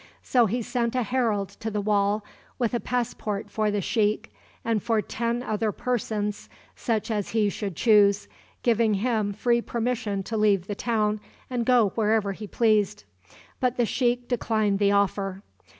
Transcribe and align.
So 0.23 0.47
he 0.47 0.63
sent 0.63 0.95
a 0.95 1.03
herald 1.03 1.49
to 1.59 1.69
the 1.69 1.79
wall 1.79 2.25
with 2.57 2.73
a 2.73 2.79
passport 2.79 3.51
for 3.51 3.69
the 3.69 3.81
sheikh, 3.81 4.33
and 4.65 4.81
for 4.81 4.99
ten 4.99 5.43
other 5.43 5.71
persons 5.71 6.49
such 6.75 7.11
as 7.11 7.29
he 7.29 7.49
should 7.49 7.75
choose, 7.75 8.27
giving 8.63 8.95
him 8.95 9.31
free 9.31 9.61
permission 9.61 10.23
to 10.23 10.37
leave 10.37 10.65
the 10.65 10.73
town 10.73 11.19
and 11.51 11.67
go 11.67 11.89
wherever 11.89 12.31
he 12.31 12.47
pleased. 12.47 13.03
But 13.59 13.77
the 13.77 13.85
sheikh 13.85 14.27
declined 14.27 14.79
the 14.79 14.91
offer. 14.91 15.43